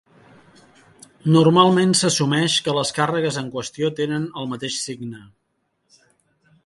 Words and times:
Normalment 1.35 1.93
s'assumeix 1.99 2.55
que 2.69 2.75
les 2.77 2.93
càrregues 3.01 3.37
en 3.43 3.53
qüestió 3.57 3.93
tenen 4.01 4.27
el 4.43 4.51
mateix 4.55 4.79
signe. 4.89 5.25